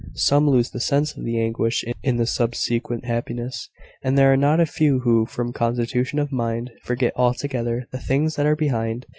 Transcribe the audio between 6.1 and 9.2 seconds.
of mind, forget altogether `the things that are behind.'